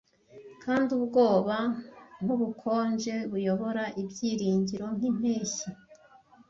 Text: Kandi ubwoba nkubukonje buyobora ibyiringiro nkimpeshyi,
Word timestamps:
Kandi 0.63 0.89
ubwoba 0.97 1.57
nkubukonje 2.21 3.15
buyobora 3.31 3.83
ibyiringiro 4.01 4.85
nkimpeshyi, 4.97 5.69